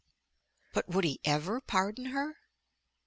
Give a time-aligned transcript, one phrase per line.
[0.73, 2.35] But would he ever pardon her?